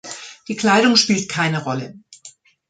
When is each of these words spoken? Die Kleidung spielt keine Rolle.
Die 0.47 0.55
Kleidung 0.55 0.95
spielt 0.95 1.29
keine 1.29 1.63
Rolle. 1.63 1.93